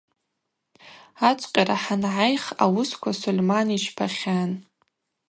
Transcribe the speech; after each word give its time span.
Ачвкъьара 1.29 1.77
хӏангӏайх 1.83 2.45
ауысква 2.63 3.11
Сольман 3.19 3.67
йчпахьан. 3.75 4.51